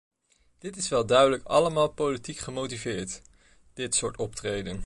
[0.57, 3.21] Dit is wel duidelijk allemaal politiek gemotiveerd,
[3.73, 4.79] dit soort optreden.